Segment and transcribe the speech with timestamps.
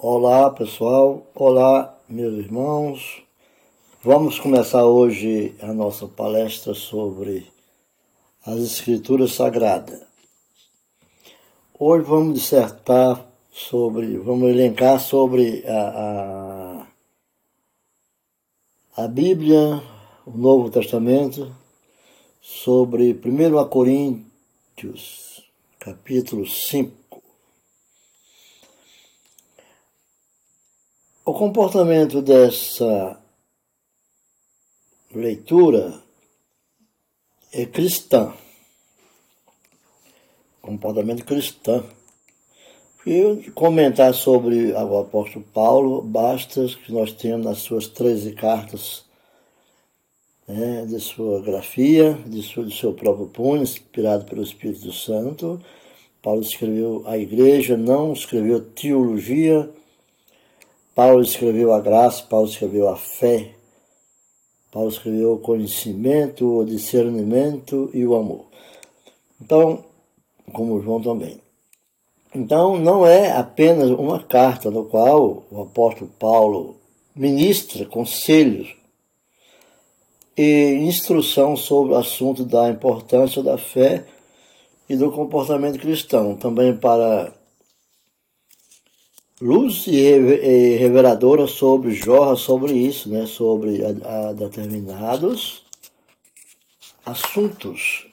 [0.00, 3.20] Olá pessoal, olá meus irmãos.
[4.00, 7.50] Vamos começar hoje a nossa palestra sobre
[8.46, 10.00] as Escrituras Sagradas.
[11.76, 16.86] Hoje vamos dissertar sobre, vamos elencar sobre a,
[18.96, 19.82] a, a Bíblia,
[20.24, 21.52] o Novo Testamento,
[22.40, 25.42] sobre 1 Coríntios,
[25.80, 27.07] capítulo 5.
[31.38, 33.16] Comportamento dessa
[35.14, 36.02] leitura
[37.52, 38.32] é cristã.
[40.60, 41.84] Comportamento cristão.
[43.06, 49.04] E comentar sobre o apóstolo Paulo, basta que nós temos nas suas 13 cartas
[50.46, 55.62] né, de sua grafia, de, sua, de seu próprio punho, inspirado pelo Espírito Santo.
[56.20, 59.70] Paulo escreveu a igreja, não escreveu teologia,
[60.98, 63.52] Paulo escreveu a graça, Paulo escreveu a fé,
[64.72, 68.46] Paulo escreveu o conhecimento, o discernimento e o amor.
[69.40, 69.84] Então,
[70.52, 71.40] como João também.
[72.34, 76.74] Então, não é apenas uma carta no qual o apóstolo Paulo
[77.14, 78.74] ministra conselhos
[80.36, 84.04] e instrução sobre o assunto da importância da fé
[84.88, 87.37] e do comportamento cristão, também para
[89.40, 95.62] luz e reveladora sobre jorra sobre isso, né, sobre a, a determinados
[97.06, 98.06] assuntos,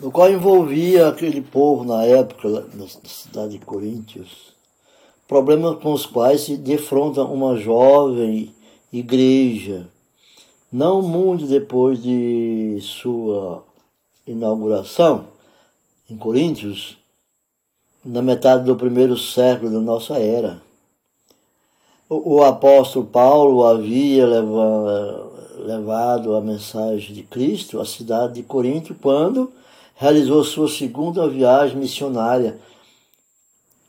[0.00, 4.54] no qual envolvia aquele povo na época na cidade de Coríntios,
[5.26, 8.54] problemas com os quais se defronta uma jovem
[8.92, 9.88] igreja,
[10.72, 13.64] não muito depois de sua
[14.26, 15.26] inauguração
[16.08, 16.96] em Coríntios,
[18.06, 20.62] na metade do primeiro século da nossa era.
[22.08, 28.94] O, o apóstolo Paulo havia levado, levado a mensagem de Cristo à cidade de Corinto
[28.94, 29.52] quando
[29.96, 32.58] realizou sua segunda viagem missionária.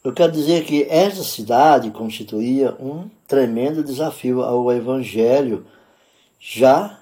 [0.04, 5.66] Eu quero dizer que essa cidade constituía um tremendo desafio ao Evangelho,
[6.40, 6.98] já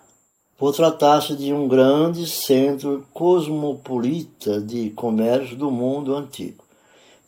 [0.57, 6.65] por tratar-se de um grande centro cosmopolita de comércio do mundo antigo.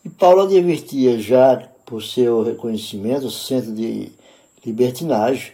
[0.08, 4.10] E Paulo advertia já por seu reconhecimento, centro de
[4.66, 5.52] libertinagem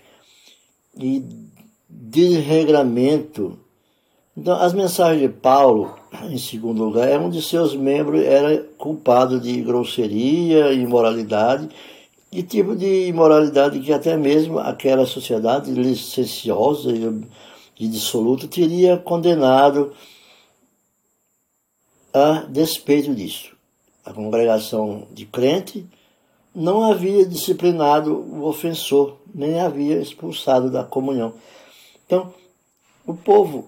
[0.96, 1.26] e
[1.90, 3.58] desregramento.
[4.38, 5.96] Então, as mensagens de Paulo,
[6.30, 11.68] em segundo lugar, é um de seus membros era culpado de grosseria, imoralidade,
[12.32, 16.92] e tipo de imoralidade que até mesmo aquela sociedade licenciosa
[17.80, 19.94] e dissoluta teria condenado
[22.14, 23.53] a despeito disso
[24.06, 25.86] a congregação de crente
[26.54, 31.34] não havia disciplinado o ofensor, nem havia expulsado da comunhão.
[32.06, 32.34] Então,
[33.06, 33.68] o povo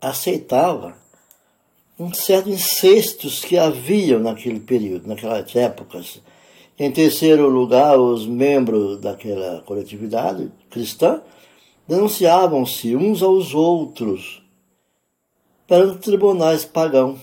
[0.00, 0.96] aceitava
[1.98, 6.20] um certo incestos que haviam naquele período, naquelas épocas.
[6.78, 11.20] Em terceiro lugar, os membros daquela coletividade cristã
[11.88, 14.42] denunciavam-se uns aos outros
[15.66, 17.18] perante tribunais pagãos.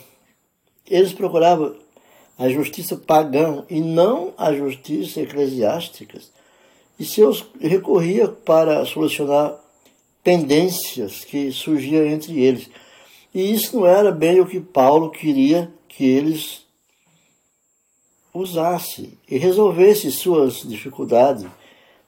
[0.85, 1.75] Eles procuravam
[2.37, 6.19] a justiça pagã e não a justiça eclesiástica.
[6.99, 9.57] E seus recorria para solucionar
[10.23, 12.69] pendências que surgiam entre eles.
[13.33, 16.65] E isso não era bem o que Paulo queria que eles
[18.33, 21.45] usassem e resolvessem suas dificuldades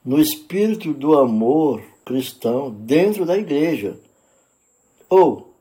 [0.04, 3.98] no espírito do amor cristão dentro da igreja.
[5.08, 5.54] Ou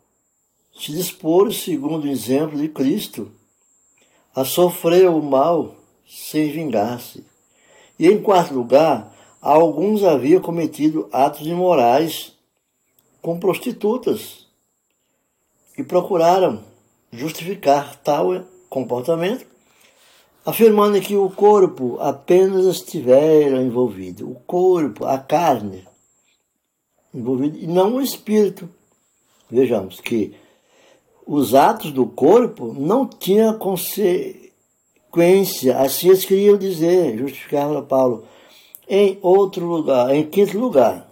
[0.78, 3.32] se dispor segundo o exemplo de Cristo
[4.38, 5.74] a sofrer o mal
[6.08, 7.26] sem vingar-se.
[7.98, 9.12] E em quarto lugar,
[9.42, 12.38] alguns haviam cometido atos imorais
[13.20, 14.46] com prostitutas
[15.76, 16.64] e procuraram
[17.12, 19.44] justificar tal comportamento,
[20.46, 25.84] afirmando que o corpo apenas estivera envolvido, o corpo, a carne
[27.12, 28.70] envolvido, e não o espírito.
[29.50, 30.36] Vejamos que
[31.28, 38.24] os atos do corpo não tinham consequência, assim eles queriam dizer, justificava Paulo.
[38.88, 41.06] Em outro lugar, em quinto lugar,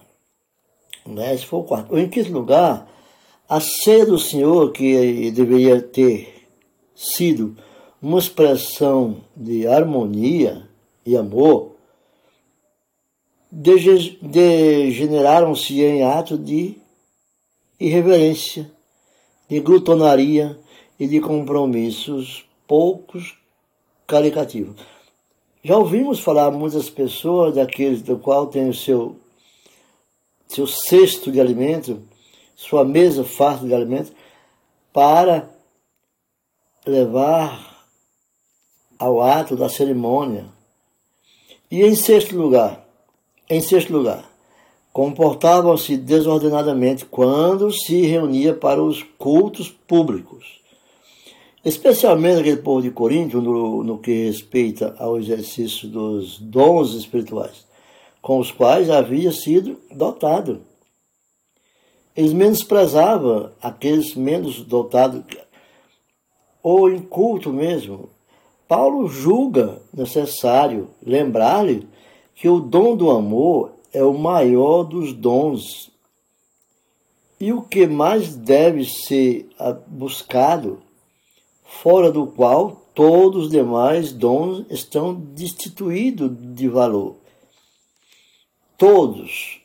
[1.06, 2.90] né, esse foi o quarto, em quinto lugar,
[3.50, 6.48] a ceia do Senhor, que deveria ter
[6.96, 7.58] sido
[8.02, 10.66] uma expressão de harmonia
[11.06, 11.76] e amor,
[13.52, 16.78] degeneraram-se em ato de
[17.80, 18.74] irreverência
[19.48, 20.60] de glutonaria
[21.00, 23.38] e de compromissos poucos
[24.08, 24.76] caricativos.
[25.64, 29.18] Já ouvimos falar muitas pessoas daqueles do qual tem o seu,
[30.48, 32.02] seu cesto de alimento,
[32.56, 34.12] sua mesa farta de alimento,
[34.94, 35.50] para
[36.86, 37.88] levar
[38.98, 40.46] ao ato da cerimônia.
[41.70, 42.88] E em sexto lugar,
[43.50, 44.24] em sexto lugar,
[44.96, 50.56] comportavam-se desordenadamente quando se reunia para os cultos públicos
[51.66, 57.66] especialmente aquele povo de Corinto, no, no que respeita ao exercício dos dons espirituais,
[58.22, 60.62] com os quais havia sido dotado.
[62.16, 65.24] Eles menosprezavam aqueles menos dotados,
[66.62, 68.10] ou em culto mesmo.
[68.68, 71.88] Paulo julga necessário lembrar-lhe
[72.36, 75.90] que o dom do amor é o maior dos dons
[77.40, 79.50] e o que mais deve ser
[79.88, 80.84] buscado
[81.64, 87.16] fora do qual todos os demais dons estão destituídos de valor.
[88.78, 89.62] Todos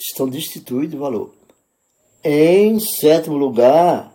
[0.00, 1.34] estão destituídos de valor.
[2.24, 4.10] Em sétimo lugar,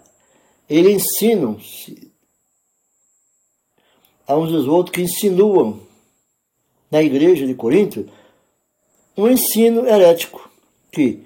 [0.67, 2.11] eles ensinam-se
[4.25, 5.81] a uns dos outros que insinuam
[6.89, 8.09] na igreja de Corinto
[9.17, 10.47] um ensino herético
[10.91, 11.23] que,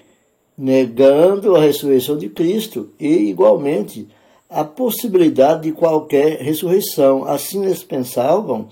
[0.57, 4.07] negando a ressurreição de Cristo e igualmente
[4.49, 7.25] a possibilidade de qualquer ressurreição.
[7.25, 8.69] Assim eles pensavam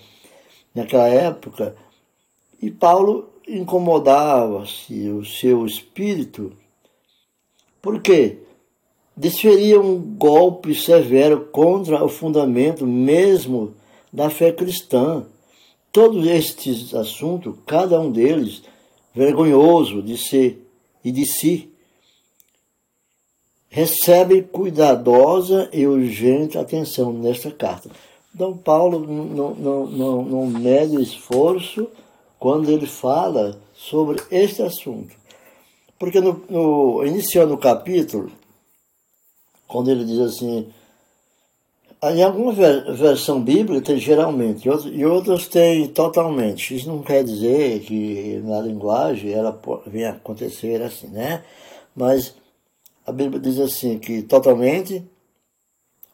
[0.73, 1.75] naquela época,
[2.61, 6.53] e Paulo incomodava-se o seu espírito,
[7.81, 8.37] porque
[9.17, 13.73] desferia um golpe severo contra o fundamento mesmo
[14.13, 15.25] da fé cristã.
[15.91, 18.61] Todos estes assuntos, cada um deles
[19.13, 20.65] vergonhoso de ser
[21.03, 21.69] e de si,
[23.69, 27.89] recebe cuidadosa e urgente atenção nesta carta.
[28.33, 31.87] Então, Paulo não, não, não, não mede esforço
[32.39, 35.15] quando ele fala sobre este assunto.
[35.97, 38.31] Porque, no, no, iniciando o capítulo,
[39.67, 40.67] quando ele diz assim,
[42.01, 46.75] em alguma versão bíblica geralmente, e outras tem totalmente.
[46.75, 51.43] Isso não quer dizer que na linguagem ela venha acontecer assim, né?
[51.93, 52.33] Mas
[53.05, 55.03] a Bíblia diz assim que totalmente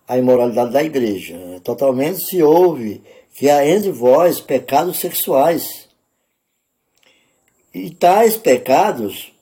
[0.08, 3.02] a imoralidade da igreja, totalmente se ouve
[3.36, 5.88] que há entre vós pecados sexuais.
[7.74, 9.34] E tais pecados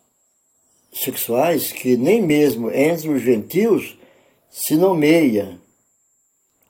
[0.92, 3.98] sexuais que nem mesmo entre os gentios
[4.50, 5.60] se nomeia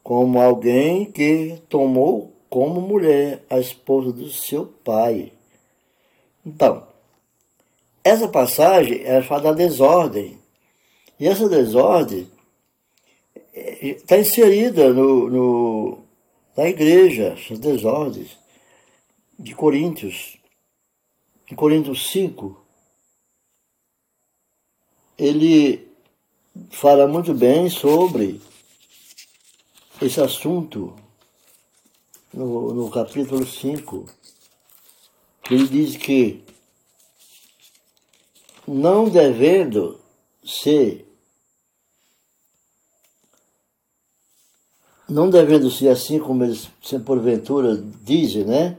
[0.04, 5.32] como alguém que tomou como mulher a esposa do seu pai.
[6.46, 6.86] Então,
[8.04, 10.38] essa passagem é fala da desordem
[11.20, 12.28] e essa desordem
[13.54, 15.98] está inserida no, no,
[16.56, 18.38] na igreja, essas desordens
[19.40, 20.38] de Coríntios.
[21.50, 22.62] Em Coríntios 5,
[25.18, 25.88] ele
[26.70, 28.42] fala muito bem sobre
[30.02, 30.96] esse assunto
[32.34, 34.06] no, no capítulo 5,
[35.44, 36.44] que ele diz que
[38.68, 40.00] não devendo
[40.44, 41.08] ser
[45.08, 46.70] não devendo ser assim como eles
[47.06, 48.78] porventura dizem, né?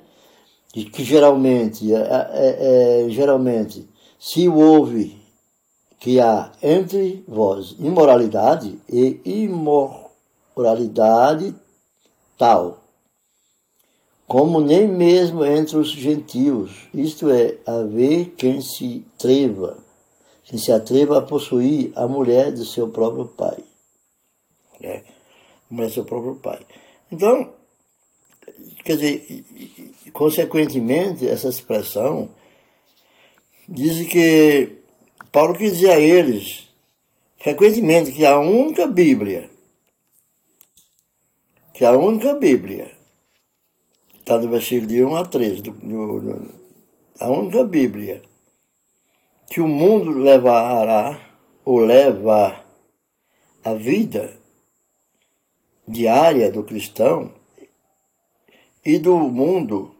[0.73, 5.17] Que geralmente, é, é, é, geralmente, se houve
[6.01, 9.21] que há entre vós imoralidade e
[10.57, 11.55] imoralidade
[12.39, 12.83] tal,
[14.27, 19.77] como nem mesmo entre os gentios, isto é, haver quem se treva,
[20.45, 23.59] quem se atreva a possuir a mulher de seu próprio pai.
[24.81, 25.03] É
[25.69, 26.61] como é seu próprio pai.
[27.11, 27.53] Então,
[28.85, 29.45] quer dizer,
[30.13, 32.29] consequentemente, essa expressão
[33.69, 34.79] diz que
[35.33, 36.69] Paulo quis dizer a eles,
[37.39, 39.51] frequentemente, que a única Bíblia,
[41.75, 42.97] que a única Bíblia,
[44.17, 46.55] está no versículo de 1 a 3, do, do, do,
[47.19, 48.23] a única Bíblia
[49.49, 51.21] que o mundo levará
[51.65, 52.65] ou leva
[53.65, 54.39] a vida
[55.87, 57.35] diária do cristão
[58.85, 59.97] e do mundo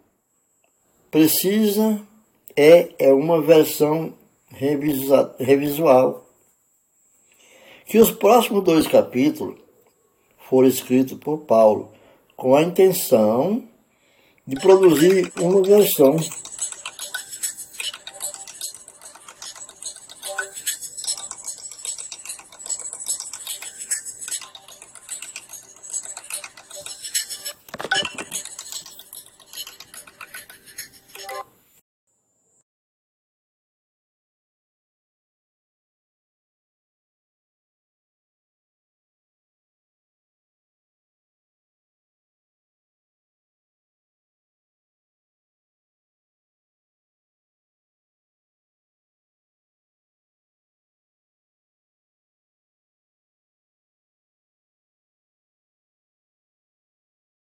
[1.11, 2.01] precisa
[2.57, 4.15] é, é uma versão
[4.49, 6.25] revisual.
[7.85, 9.64] Que os próximos dois capítulos
[10.49, 11.91] foram escritos por Paulo
[12.37, 13.63] com a intenção
[14.47, 16.17] de produzir uma versão